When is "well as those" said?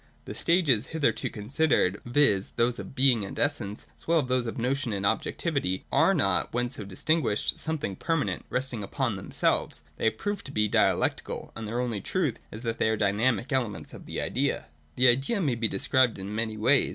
4.07-4.47